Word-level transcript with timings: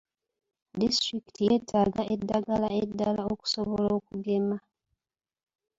Disitulikiti 0.81 1.41
yeetaaga 1.47 2.03
eddagala 2.13 2.67
eddala 2.83 3.21
okusobola 3.33 3.87
okugema. 3.97 4.57